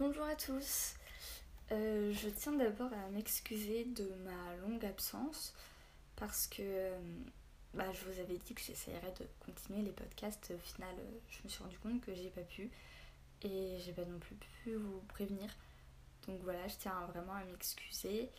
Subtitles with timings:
[0.00, 0.94] Bonjour à tous.
[1.72, 5.54] Euh, je tiens d'abord à m'excuser de ma longue absence
[6.16, 6.98] parce que euh,
[7.74, 10.54] bah, je vous avais dit que j'essayerais de continuer les podcasts.
[10.56, 12.70] Au final, euh, je me suis rendu compte que j'ai pas pu
[13.42, 15.54] et j'ai pas non plus pu vous prévenir.
[16.26, 18.30] Donc voilà, je tiens vraiment à m'excuser.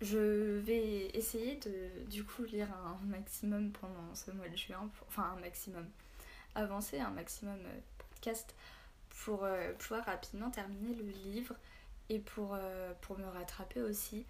[0.00, 5.34] je vais essayer de du coup lire un maximum pendant ce mois de juin, enfin
[5.36, 5.86] un maximum,
[6.54, 7.58] avancer un maximum
[9.24, 11.54] pour euh, pouvoir rapidement terminer le livre
[12.08, 14.26] et pour, euh, pour me rattraper aussi.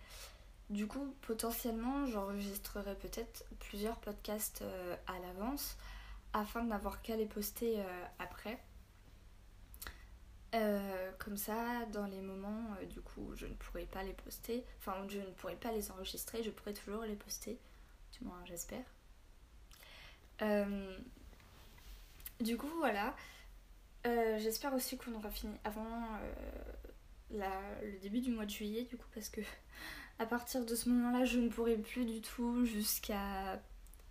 [0.71, 5.77] Du coup, potentiellement, j'enregistrerai peut-être plusieurs podcasts euh, à l'avance
[6.33, 7.80] afin de n'avoir qu'à les poster
[8.19, 8.59] après.
[11.19, 14.95] comme ça, dans les moments du coup où je ne pourrais pas les poster, enfin
[15.05, 17.57] où je ne pourrais pas les enregistrer, je pourrais toujours les poster,
[18.19, 18.85] du moins j'espère.
[22.41, 23.15] du coup, voilà.
[24.07, 25.87] Euh, j'espère aussi qu'on aura fini avant
[27.33, 27.39] euh,
[27.83, 29.41] le début du mois de juillet, du coup, parce que
[30.19, 33.61] à partir de ce moment-là, je ne pourrai plus du tout jusqu'à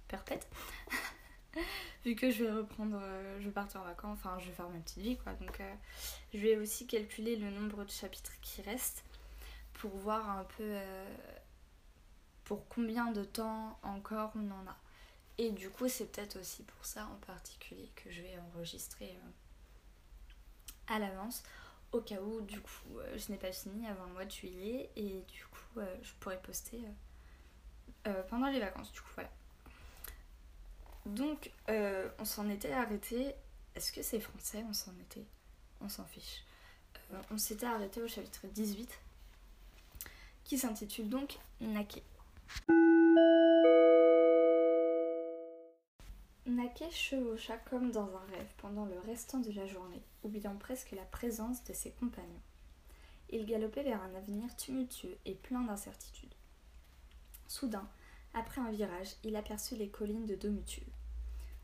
[0.08, 0.48] perpète.
[2.06, 4.68] Vu que je vais reprendre, euh, je vais partir en vacances, enfin, je vais faire
[4.70, 5.34] ma petite vie, quoi.
[5.34, 5.62] Donc,
[6.34, 9.04] je vais aussi calculer le nombre de chapitres qui restent
[9.74, 10.78] pour voir un peu
[12.44, 14.78] pour combien de temps encore on en a.
[15.38, 19.18] Et du coup, c'est peut-être aussi pour ça en particulier que je vais enregistrer
[20.88, 21.44] à l'avance.
[21.92, 24.90] Au cas où du coup euh, je n'ai pas fini avant le mois de juillet
[24.96, 26.82] et du coup euh, je pourrais poster
[28.08, 29.30] euh, pendant les vacances du coup voilà.
[31.06, 31.52] Donc
[32.20, 33.36] on s'en était arrêté.
[33.76, 35.26] Est-ce que c'est français on s'en était?
[35.82, 36.44] On s'en fiche.
[37.30, 38.90] On s'était arrêté au chapitre 18
[40.46, 42.02] qui s'intitule donc Nake
[46.46, 51.06] Nake chevaucha comme dans un rêve pendant le restant de la journée, oubliant presque la
[51.06, 52.42] présence de ses compagnons.
[53.30, 56.36] Il galopait vers un avenir tumultueux et plein d'incertitudes.
[57.48, 57.88] Soudain,
[58.34, 60.84] après un virage, il aperçut les collines de Domutul.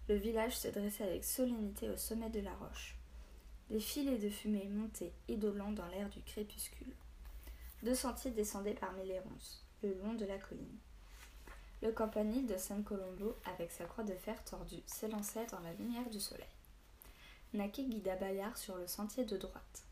[0.08, 2.96] Le village se dressait avec solennité au sommet de la roche.
[3.70, 6.96] Les filets de fumée montaient, idolants dans l'air du crépuscule.
[7.84, 10.78] Deux sentiers descendaient parmi les ronces, le long de la colline.
[11.81, 16.09] Le campanile de San Colombo, avec sa croix de fer tordue, s'élançait dans la lumière
[16.09, 16.45] du soleil.
[17.53, 19.84] Nake guida Bayard sur le sentier de droite.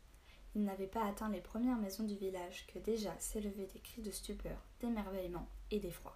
[0.54, 4.10] Il n'avait pas atteint les premières maisons du village que déjà s'élevaient des cris de
[4.10, 6.14] stupeur, d'émerveillement et d'effroi.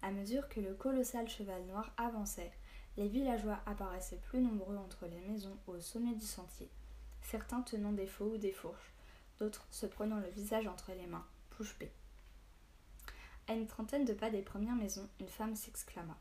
[0.00, 2.52] À mesure que le colossal cheval noir avançait,
[2.96, 6.70] les villageois apparaissaient plus nombreux entre les maisons au sommet du sentier,
[7.22, 8.92] certains tenant des faux ou des fourches,
[9.38, 11.26] d'autres se prenant le visage entre les mains,
[11.58, 11.76] bouche.
[13.48, 16.16] À une trentaine de pas des premières maisons, une femme s'exclama.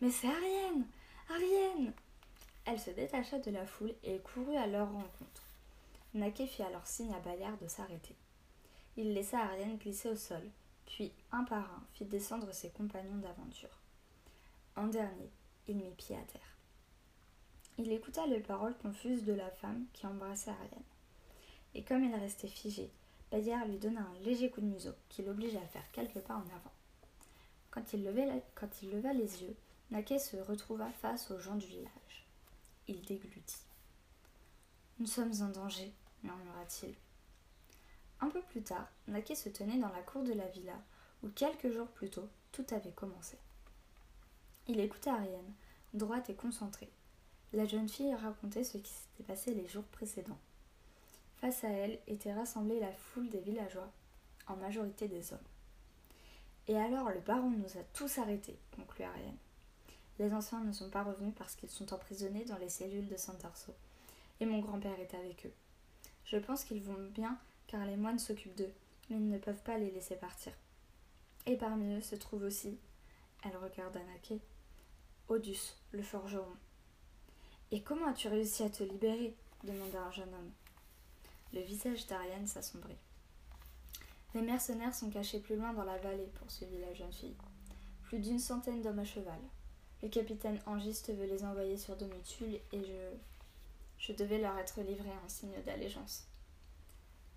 [0.00, 0.86] Mais c'est Ariane
[1.30, 1.92] Ariane
[2.64, 5.42] Elle se détacha de la foule et courut à leur rencontre.
[6.14, 8.16] Naquet fit alors signe à Bayard de s'arrêter.
[8.96, 10.42] Il laissa Ariane glisser au sol,
[10.86, 13.78] puis, un par un, fit descendre ses compagnons d'aventure.
[14.74, 15.30] En dernier,
[15.68, 16.56] il mit pied à terre.
[17.76, 20.82] Il écouta les paroles confuses de la femme qui embrassait Ariane.
[21.74, 22.90] Et comme il restait figé,
[23.30, 26.46] Bayard lui donna un léger coup de museau qui l'obligea à faire quelques pas en
[26.46, 26.72] avant.
[27.70, 29.56] Quand il, leva les yeux,
[29.90, 32.26] Naquet se retrouva face aux gens du village.
[32.88, 33.60] Il déglutit.
[34.98, 36.94] Nous sommes en danger, murmura-t-il.
[38.20, 40.80] Un peu plus tard, Naquet se tenait dans la cour de la villa
[41.22, 43.38] où quelques jours plus tôt tout avait commencé.
[44.66, 45.54] Il écoutait Ariane,
[45.94, 46.90] droite et concentrée.
[47.52, 50.38] La jeune fille racontait ce qui s'était passé les jours précédents.
[51.40, 53.90] Face à elle était rassemblée la foule des villageois,
[54.48, 55.38] en majorité des hommes.
[56.66, 59.36] Et alors le baron nous a tous arrêtés, conclut Ariane.
[60.18, 63.72] Les anciens ne sont pas revenus parce qu'ils sont emprisonnés dans les cellules de Santarso,
[64.40, 65.52] et mon grand-père est avec eux.
[66.24, 67.38] Je pense qu'ils vont bien
[67.68, 68.72] car les moines s'occupent d'eux,
[69.08, 70.52] mais ils ne peuvent pas les laisser partir.
[71.46, 72.78] Et parmi eux se trouve aussi,
[73.44, 74.40] elle regarda Naké,
[75.28, 76.56] Odus, le forgeron.
[77.70, 79.34] Et comment as-tu réussi à te libérer?
[79.62, 80.52] demanda un jeune homme.
[81.52, 82.96] Le visage d'Ariane s'assombrit.
[84.34, 87.36] Les mercenaires sont cachés plus loin dans la vallée, poursuivit la jeune fille.
[88.02, 89.40] Plus d'une centaine d'hommes à cheval.
[90.02, 93.16] Le capitaine Angiste veut les envoyer sur Domitul et je.
[93.98, 96.28] Je devais leur être livré en signe d'allégeance.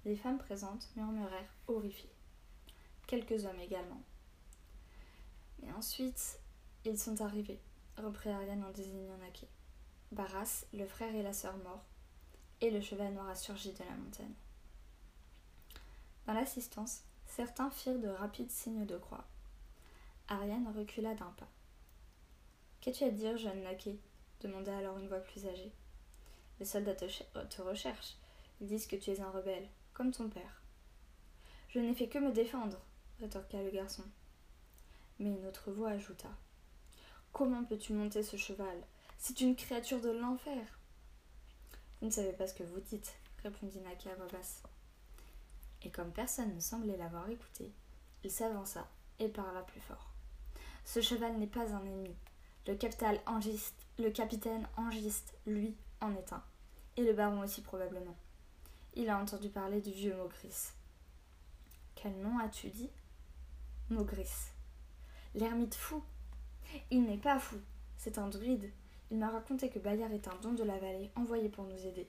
[0.06, 2.14] Les femmes présentes murmurèrent horrifiées.
[3.08, 4.02] Quelques hommes également.
[5.62, 6.40] Mais ensuite,
[6.86, 7.60] ils sont arrivés,
[7.98, 9.48] reprit Ariane en désignant Naké.
[10.12, 11.86] Barras, le frère et la sœur morts,
[12.62, 14.34] et le cheval noir a surgi de la montagne.
[16.28, 19.26] Dans l'assistance, certains firent de rapides signes de croix.
[20.28, 21.50] Ariane recula d'un pas.
[22.80, 24.00] Qu'as-tu à dire, jeune laquais?
[24.40, 25.72] demanda alors une voix plus âgée.
[26.60, 28.18] Les soldats te, te recherchent.
[28.60, 30.62] Ils disent que tu es un rebelle, comme ton père.
[31.70, 32.80] Je n'ai fait que me défendre,
[33.20, 34.04] rétorqua le garçon.
[35.20, 36.30] Mais une autre voix ajouta.
[37.34, 38.84] Comment peux-tu monter ce cheval
[39.18, 40.80] C'est une créature de l'enfer?
[42.02, 43.14] Vous ne savez pas ce que vous dites,
[43.44, 44.64] répondit Naka à voix basse.
[45.84, 47.72] Et comme personne ne semblait l'avoir écouté,
[48.24, 48.88] il s'avança
[49.20, 50.12] et parla plus fort.
[50.84, 52.16] Ce cheval n'est pas un ennemi.
[52.68, 52.74] Le
[54.00, 56.44] le capitaine Angiste, lui, en est un.
[56.98, 58.16] Et le baron aussi probablement.
[58.96, 60.72] Il a entendu parler du vieux Maugris.
[61.96, 62.90] Quel nom as-tu dit?
[63.90, 64.50] Maugris.
[65.36, 66.04] L'ermite fou.
[66.90, 67.58] Il n'est pas fou,
[67.98, 68.72] c'est un druide.
[69.12, 72.08] Il m'a raconté que Bayard est un don de la vallée envoyé pour nous aider.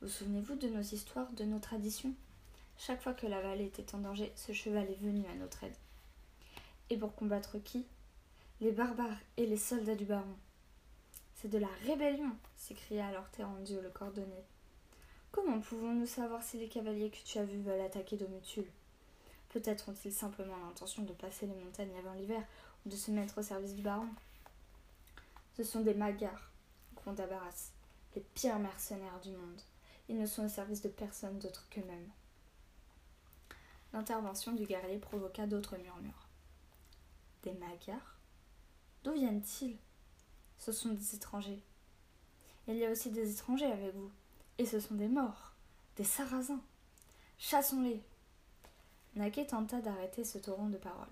[0.00, 2.14] Vous souvenez-vous de nos histoires, de nos traditions?
[2.78, 5.74] Chaque fois que la vallée était en danger, ce cheval est venu à notre aide.
[6.90, 7.86] Et pour combattre qui?
[8.60, 10.36] Les barbares et les soldats du baron.
[11.34, 14.44] C'est de la rébellion s'écria alors Thérandieu le cordonnier.
[15.32, 18.66] Comment pouvons-nous savoir si les cavaliers que tu as vus veulent attaquer Domutul
[19.48, 22.42] Peut-être ont-ils simplement l'intention de passer les montagnes avant l'hiver
[22.86, 24.08] ou de se mettre au service du baron.
[25.56, 26.50] Ce sont des magars,
[26.96, 27.70] gronda Barras,
[28.14, 29.60] les pires mercenaires du monde.
[30.08, 32.10] Ils ne sont au service de personne d'autre qu'eux-mêmes.
[33.92, 36.28] L'intervention du guerrier provoqua d'autres murmures.
[37.42, 38.16] Des magars
[39.04, 39.76] D'où viennent-ils?
[40.58, 41.62] Ce sont des étrangers.
[42.68, 44.10] Il y a aussi des étrangers avec vous.
[44.58, 45.52] Et ce sont des morts,
[45.96, 46.62] des sarrasins.
[47.38, 48.02] Chassons-les.
[49.16, 51.06] Naquet tenta d'arrêter ce torrent de paroles.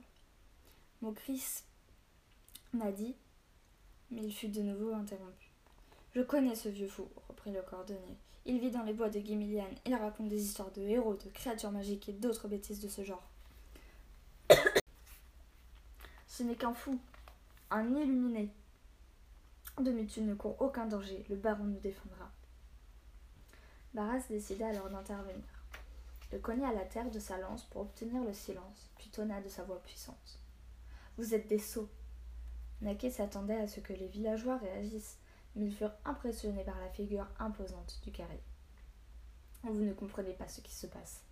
[1.03, 1.65] Mokris
[2.73, 3.17] m'a dit,
[4.11, 5.51] mais il fut de nouveau interrompu.
[6.15, 8.19] Je connais ce vieux fou, reprit le cordonnier.
[8.47, 9.71] Il vit dans les bois de Guimilian.
[9.87, 13.29] Il raconte des histoires de héros, de créatures magiques et d'autres bêtises de ce genre.
[16.27, 16.99] ce n'est qu'un fou,
[17.71, 18.49] un illuminé.
[19.79, 22.31] Demi-tu ne court aucun danger, le baron nous défendra.
[23.95, 25.45] Barras décida alors d'intervenir.
[26.33, 29.65] Il cogna la terre de sa lance pour obtenir le silence, puis tonna de sa
[29.65, 30.39] voix puissante.
[31.17, 31.89] Vous êtes des sots.
[32.83, 35.19] Naquet s'attendait à ce que les villageois réagissent,
[35.55, 38.41] mais ils furent impressionnés par la figure imposante du carré.
[39.65, 41.23] Vous ne comprenez pas ce qui se passe.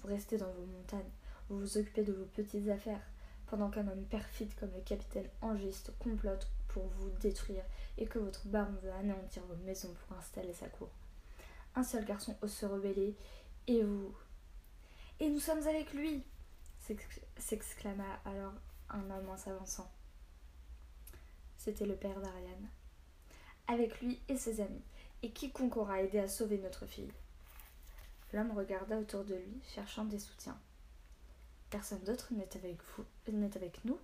[0.00, 1.10] Vous restez dans vos montagnes,
[1.48, 3.02] vous vous occupez de vos petites affaires,
[3.46, 7.64] pendant qu'un homme perfide comme le capitaine Angiste complote pour vous détruire
[7.96, 10.90] et que votre baron veut anéantir vos maisons pour installer sa cour.
[11.74, 13.14] Un seul garçon ose se rebeller,
[13.66, 14.14] et vous.
[15.20, 16.24] Et nous sommes avec lui
[17.36, 18.54] s'exclama alors
[18.90, 19.90] un homme en s'avançant.
[21.68, 22.70] C'était le père d'Ariane.
[23.66, 24.82] Avec lui et ses amis,
[25.22, 27.12] et quiconque aura aidé à sauver notre fille.
[28.32, 30.58] L'homme regarda autour de lui, cherchant des soutiens.
[31.68, 33.98] Personne d'autre n'est avec vous, n'est avec nous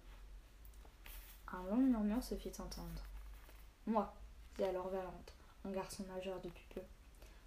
[1.55, 3.03] Un long murmure se fit entendre.
[3.87, 4.13] Moi,
[4.59, 5.33] dit alors Valente,
[5.65, 6.83] un garçon majeur depuis peu.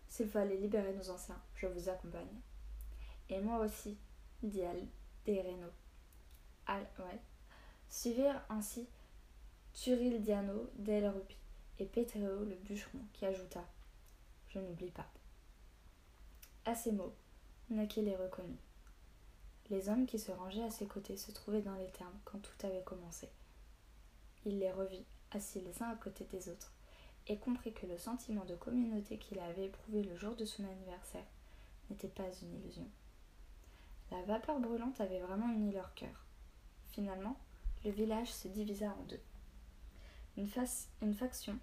[0.07, 2.41] S'il faut aller libérer nos anciens, je vous accompagne.
[3.29, 3.95] Et moi aussi,
[4.41, 5.67] dit Aldereno.
[6.65, 7.21] Al, ouais.
[7.87, 8.87] Suivirent ainsi
[9.79, 11.37] Turildiano del Rupi
[11.77, 13.63] et Petreo le bûcheron qui ajouta
[14.49, 15.05] Je n'oublie pas.
[16.65, 17.13] À ces mots,
[17.69, 18.57] Naki les reconnut.
[19.69, 22.65] Les hommes qui se rangeaient à ses côtés se trouvaient dans les termes quand tout
[22.65, 23.29] avait commencé.
[24.45, 26.73] Il les revit, assis les uns à côté des autres,
[27.27, 31.27] et comprit que le sentiment de communauté qu'il avait éprouvé le jour de son anniversaire
[31.91, 32.89] n'était pas une illusion.
[34.09, 36.25] La vapeur brûlante avait vraiment uni leur cœur.
[36.87, 37.37] Finalement,
[37.85, 39.21] le village se divisa en deux.
[40.37, 41.57] Une, faction,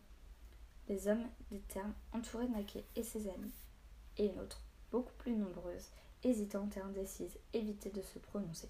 [0.88, 3.54] les hommes des termes entouraient Naquet et ses amis,
[4.18, 5.90] et une autre, beaucoup plus nombreuse,
[6.24, 8.68] hésitante et indécise, évitait de se prononcer.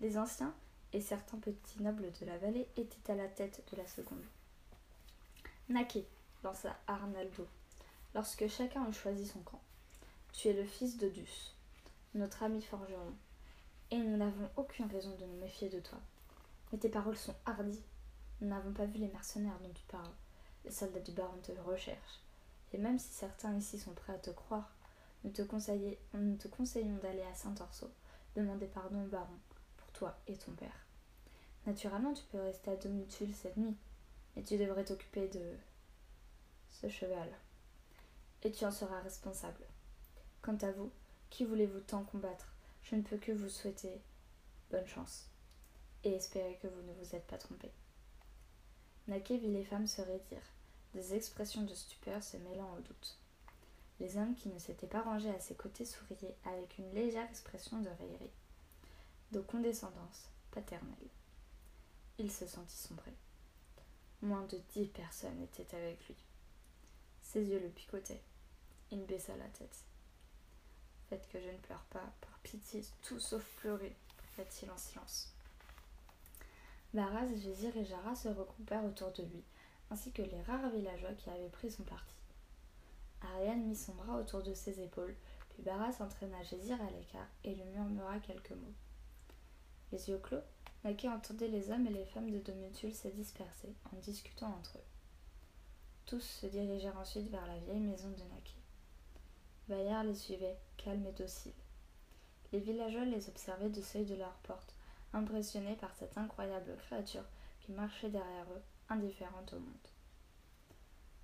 [0.00, 0.54] Les anciens
[0.92, 4.24] et certains petits nobles de la vallée étaient à la tête de la seconde.
[5.70, 6.06] Naquet,
[6.42, 7.46] lança Arnaldo,
[8.14, 9.62] lorsque chacun eut choisi son camp.
[10.34, 11.54] Tu es le fils de Dus,
[12.14, 13.14] notre ami forgeron,
[13.90, 15.98] et nous n'avons aucune raison de nous méfier de toi.
[16.70, 17.82] Mais tes paroles sont hardies.
[18.44, 20.12] Nous n'avons pas vu les mercenaires dont tu parles.
[20.66, 22.20] Les soldats du baron te recherchent.
[22.74, 24.70] Et même si certains ici sont prêts à te croire,
[25.24, 27.88] nous te, conseillons d'aller à Saint-Orso,
[28.36, 29.38] demander pardon au baron,
[29.78, 30.84] pour toi et ton père.
[31.64, 33.78] Naturellement, tu peux rester à Domutul cette nuit,
[34.36, 35.56] et tu devrais t'occuper de
[36.68, 37.30] ce cheval.
[38.42, 39.64] Et tu en seras responsable.
[40.42, 40.90] Quant à vous,
[41.30, 42.52] qui voulez-vous tant combattre?
[42.82, 44.02] Je ne peux que vous souhaiter
[44.70, 45.30] bonne chance
[46.02, 47.72] et espérer que vous ne vous êtes pas trompé.
[49.06, 50.40] Naquet vit les femmes se raidir,
[50.94, 53.18] des expressions de stupeur se mêlant au doute.
[54.00, 57.80] Les hommes qui ne s'étaient pas rangés à ses côtés souriaient avec une légère expression
[57.80, 58.32] de raillerie,
[59.32, 61.10] de condescendance paternelle.
[62.18, 63.12] Il se sentit sombrer.
[64.22, 66.16] Moins de dix personnes étaient avec lui.
[67.20, 68.22] Ses yeux le picotaient.
[68.90, 69.84] Il baissa la tête.
[71.10, 73.94] Faites que je ne pleure pas, par pitié, tout sauf pleurer,
[74.32, 75.33] pria-t-il en silence.
[76.94, 79.42] Baraz, Jésir et Jara se regroupèrent autour de lui,
[79.90, 82.14] ainsi que les rares villageois qui avaient pris son parti.
[83.20, 85.16] Ariane mit son bras autour de ses épaules,
[85.50, 88.74] puis Baras entraîna Jésir à l'écart et lui murmura quelques mots.
[89.90, 90.38] Les yeux clos,
[90.84, 94.88] Naké entendait les hommes et les femmes de Domutul se disperser en discutant entre eux.
[96.06, 98.54] Tous se dirigèrent ensuite vers la vieille maison de Naké.
[99.68, 101.50] Bayard les suivait, calme et docile.
[102.52, 104.73] Les villageois les observaient du seuil de leur porte,
[105.14, 107.24] impressionnés par cette incroyable créature
[107.60, 109.88] qui marchait derrière eux, indifférente au monde.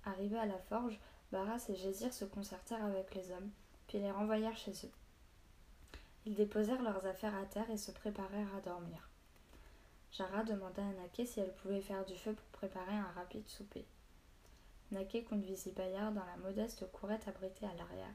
[0.05, 0.99] Arrivés à la forge,
[1.31, 3.51] Barras et Gésir se concertèrent avec les hommes,
[3.87, 4.91] puis les renvoyèrent chez eux.
[6.25, 9.09] Ils déposèrent leurs affaires à terre et se préparèrent à dormir.
[10.11, 13.85] Jara demanda à Naké si elle pouvait faire du feu pour préparer un rapide souper.
[14.91, 18.13] Naké conduisit Bayard dans la modeste courette abritée à l'arrière,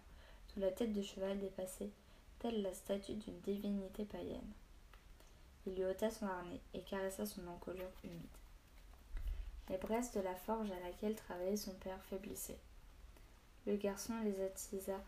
[0.54, 1.90] d'où la tête de cheval dépassait,
[2.38, 4.52] telle la statue d'une divinité païenne.
[5.66, 8.22] Il lui ôta son harnais et caressa son encolure humide.
[9.68, 12.60] Les braises de la forge à laquelle travaillait son père faiblissaient.
[13.66, 15.00] Le garçon les attisa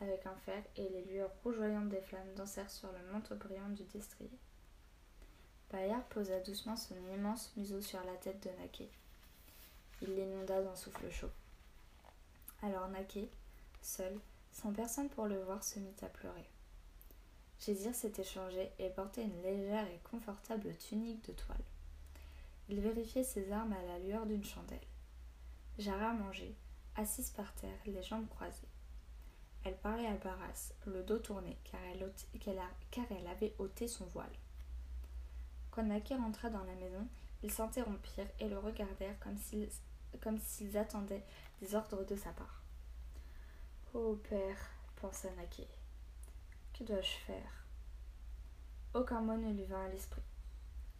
[0.00, 3.84] avec un fer et les lueurs rougeoyantes des flammes dansèrent sur le manteau brillant du
[3.84, 4.30] destrier.
[5.70, 8.88] Bayard posa doucement son immense museau sur la tête de Naquet.
[10.00, 11.30] Il l'inonda d'un souffle chaud.
[12.62, 13.28] Alors Naquet,
[13.82, 14.18] seul,
[14.52, 16.48] sans personne pour le voir, se mit à pleurer.
[17.60, 21.64] Gésir s'était changé et portait une légère et confortable tunique de toile.
[22.68, 24.78] Il vérifiait ses armes à la lueur d'une chandelle.
[25.78, 26.54] Jara mangeait,
[26.96, 28.68] assise par terre, les jambes croisées.
[29.64, 31.80] Elle parlait à Barras, le dos tourné, car
[33.10, 34.30] elle, avait ôté son voile.
[35.70, 37.06] Quand Naki rentra dans la maison,
[37.42, 41.24] ils s'interrompirent et le regardèrent comme s'ils, attendaient
[41.60, 42.62] des ordres de sa part.
[43.92, 45.66] Oh père, pensa Naki,
[46.76, 47.64] que dois-je faire?
[48.92, 50.22] Aucun mot ne lui vint à l'esprit.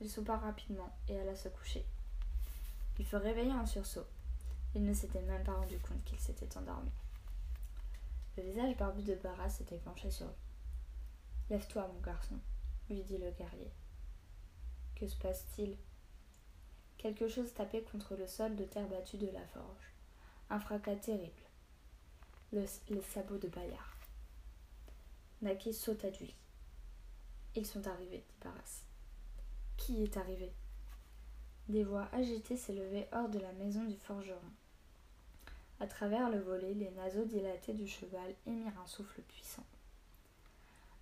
[0.01, 1.85] Il soupa rapidement et alla se coucher.
[2.99, 4.07] Il fut réveillé en sursaut.
[4.75, 6.91] Il ne s'était même pas rendu compte qu'il s'était endormi.
[8.37, 10.35] Le visage barbu de Barras s'était penché sur lui.
[11.51, 12.39] Lève-toi, mon garçon,
[12.89, 13.73] lui dit le guerrier.
[14.95, 15.77] Que se passe-t-il
[16.99, 19.93] Quelque chose tapait contre le sol de terre battue de la forge.
[20.51, 21.33] Un fracas terrible.
[22.53, 22.67] les
[23.03, 23.96] sabots de Bayard.
[25.43, 26.35] Naki sauta du lit.
[27.55, 28.85] Ils sont arrivés, dit Barras.
[29.77, 30.51] Qui est arrivé?
[31.69, 34.51] Des voix agitées s'élevaient hors de la maison du forgeron.
[35.79, 39.67] À travers le volet, les naseaux dilatés du cheval émirent un souffle puissant.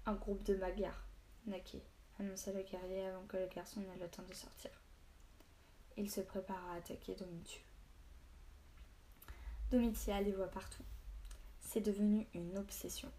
[0.05, 1.05] Un groupe de magars,
[1.47, 1.81] naqué,
[2.19, 4.71] annonça le guerrier avant que le garçon n'ait le temps de sortir.
[5.97, 7.61] Il se prépara à attaquer Domitia.
[9.71, 10.83] Domitia les voit partout.
[11.61, 13.11] C'est devenu une obsession.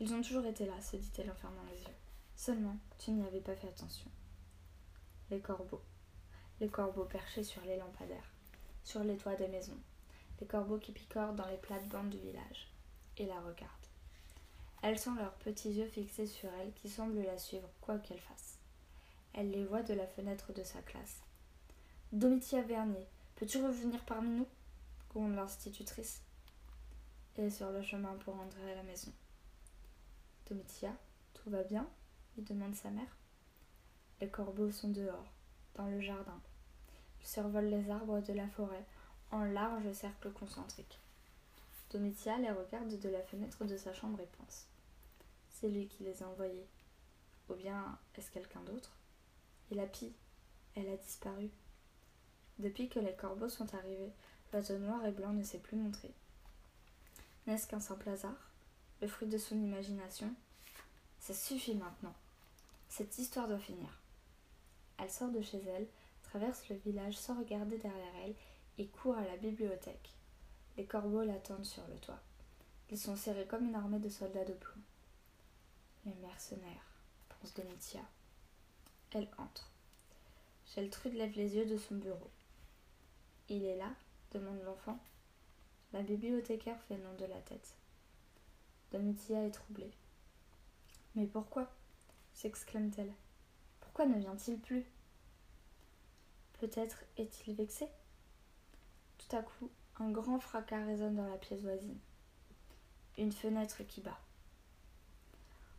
[0.00, 1.96] Ils ont toujours été là, se dit-elle en fermant les yeux.
[2.34, 4.10] Seulement, tu n'y avais pas fait attention.
[5.30, 5.82] Les corbeaux.
[6.60, 8.32] Les corbeaux perchés sur les lampadaires,
[8.82, 9.78] sur les toits des maisons,
[10.40, 12.72] les corbeaux qui picorent dans les plates-bandes du village,
[13.16, 13.70] et la regardent.
[14.82, 18.58] Elle sent leurs petits yeux fixés sur elle qui semblent la suivre quoi qu'elle fasse.
[19.32, 21.22] Elle les voit de la fenêtre de sa classe.
[22.12, 24.46] Domitia Vernier, peux-tu revenir parmi nous?
[25.10, 26.20] Gronde l'institutrice.
[27.36, 29.12] Et sur le chemin pour rentrer à la maison.
[30.48, 30.92] Domitia,
[31.32, 31.88] tout va bien
[32.36, 33.16] lui demande sa mère.
[34.20, 35.32] Les corbeaux sont dehors,
[35.74, 36.40] dans le jardin.
[37.20, 38.84] Ils survolent les arbres de la forêt
[39.30, 41.00] en large cercle concentrique.
[41.90, 44.66] Domitia les regarde de la fenêtre de sa chambre et pense.
[45.48, 46.66] C'est lui qui les a envoyés.
[47.48, 48.92] Ou bien est-ce quelqu'un d'autre?
[49.70, 50.12] Et la pie,
[50.74, 51.50] elle a disparu.
[52.58, 54.12] Depuis que les corbeaux sont arrivés,
[54.52, 56.12] l'oiseau noir et blanc ne s'est plus montré.
[57.46, 58.50] N'est-ce qu'un simple hasard?
[59.06, 60.34] Fruit de son imagination
[61.20, 62.14] Ça suffit maintenant.
[62.88, 64.00] Cette histoire doit finir.
[64.98, 65.86] Elle sort de chez elle,
[66.22, 68.34] traverse le village sans regarder derrière elle
[68.78, 70.14] et court à la bibliothèque.
[70.76, 72.20] Les corbeaux l'attendent sur le toit.
[72.90, 74.80] Ils sont serrés comme une armée de soldats de plomb.
[76.06, 76.86] Les mercenaires,
[77.28, 78.02] pense Domitia.
[79.12, 79.70] Elle entre.
[80.74, 82.30] Geltrude lève les yeux de son bureau.
[83.48, 83.90] Il est là?
[84.32, 84.98] demande l'enfant.
[85.92, 87.74] La bibliothécaire fait non de la tête.
[88.94, 89.90] Domitia est troublée.
[91.16, 91.68] Mais pourquoi
[92.32, 93.12] s'exclame-t-elle?
[93.80, 94.84] Pourquoi ne vient-il plus?
[96.60, 97.88] Peut-être est-il vexé?
[99.18, 101.98] Tout à coup, un grand fracas résonne dans la pièce voisine.
[103.18, 104.20] Une fenêtre qui bat.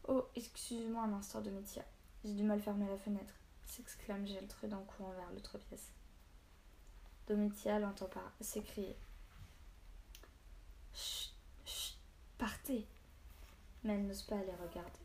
[0.10, 1.86] Oh, excuse-moi un instant, Domitia.
[2.26, 3.34] J'ai du mal fermer la fenêtre,
[3.66, 5.90] s'exclame Geltrude en courant vers l'autre pièce.
[7.28, 8.98] Domitia l'entend pas s'écrier.
[13.86, 15.00] Mais elle n'ose pas les regarder.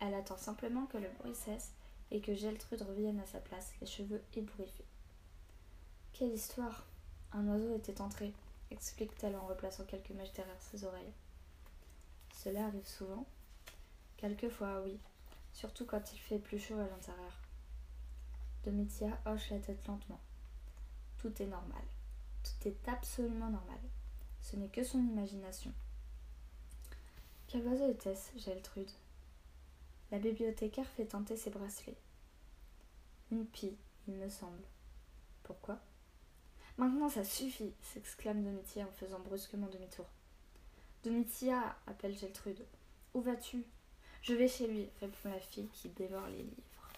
[0.00, 1.72] Elle attend simplement que le bruit cesse
[2.10, 4.84] et que Geltrude revienne à sa place, les cheveux ébouriffés.
[6.12, 6.84] Quelle histoire
[7.32, 8.34] Un oiseau était entré,
[8.70, 11.12] explique-t-elle en replaçant quelques mèches derrière ses oreilles.
[12.34, 13.24] Cela arrive souvent
[14.16, 14.98] Quelquefois, oui,
[15.52, 17.40] surtout quand il fait plus chaud à l'intérieur.
[18.64, 20.20] Domitia hoche la tête lentement.
[21.18, 21.82] Tout est normal.
[22.42, 23.78] Tout est absolument normal.
[24.40, 25.72] Ce n'est que son imagination.
[27.48, 28.90] Quel oiseau était-ce, Geltrude
[30.10, 31.96] La bibliothécaire fait tenter ses bracelets.
[33.30, 33.76] Une pie,
[34.08, 34.62] il me semble.
[35.44, 35.78] Pourquoi?
[36.76, 40.06] Maintenant ça suffit s'exclame Domitia en faisant brusquement demi-tour.
[41.04, 42.66] Domitia appelle Geltrude.
[43.14, 43.64] Où vas-tu?
[44.22, 46.90] Je vais chez lui, répond la fille qui dévore les livres.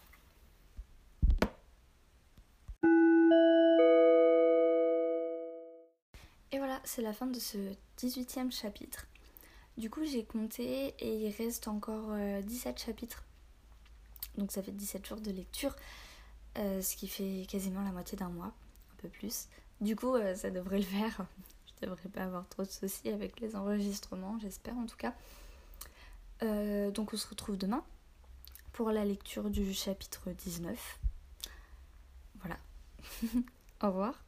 [6.51, 7.59] Et voilà, c'est la fin de ce
[7.99, 9.07] 18e chapitre.
[9.79, 12.11] Du coup, j'ai compté et il reste encore
[12.43, 13.25] 17 euh, chapitres.
[14.37, 15.77] Donc ça fait 17 jours de lecture,
[16.59, 19.47] euh, ce qui fait quasiment la moitié d'un mois, un peu plus.
[19.81, 21.25] Du coup, euh, ça devrait le faire.
[21.67, 25.15] Je devrais pas avoir trop de soucis avec les enregistrements, j'espère en tout cas.
[26.91, 27.85] donc on se retrouve demain
[28.73, 30.99] pour la lecture du chapitre 19.
[32.41, 32.59] Voilà.
[33.83, 34.28] Au revoir.